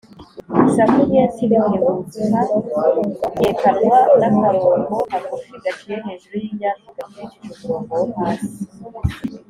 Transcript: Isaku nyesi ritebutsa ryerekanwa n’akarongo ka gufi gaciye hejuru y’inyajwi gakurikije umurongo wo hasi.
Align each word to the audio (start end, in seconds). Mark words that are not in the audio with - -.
Isaku 0.69 0.97
nyesi 1.09 1.41
ritebutsa 1.49 2.23
ryerekanwa 3.31 3.97
n’akarongo 4.19 4.95
ka 5.09 5.17
gufi 5.27 5.51
gaciye 5.63 5.95
hejuru 6.05 6.35
y’inyajwi 6.43 6.87
gakurikije 6.97 7.49
umurongo 7.65 7.91
wo 7.99 8.07
hasi. 8.17 8.55